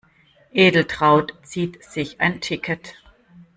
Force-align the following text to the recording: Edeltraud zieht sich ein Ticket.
Edeltraud 0.51 1.35
zieht 1.43 1.83
sich 1.83 2.19
ein 2.21 2.41
Ticket. 2.41 2.95